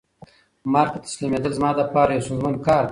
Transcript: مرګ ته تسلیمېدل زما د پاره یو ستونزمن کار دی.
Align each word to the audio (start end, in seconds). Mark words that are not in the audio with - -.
مرګ 0.73 0.89
ته 0.93 0.99
تسلیمېدل 1.05 1.51
زما 1.57 1.69
د 1.77 1.79
پاره 1.93 2.13
یو 2.13 2.23
ستونزمن 2.25 2.55
کار 2.67 2.77
دی. 2.77 2.79